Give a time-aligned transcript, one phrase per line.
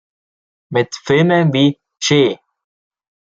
[0.71, 2.39] Mit Filmen wie "Che!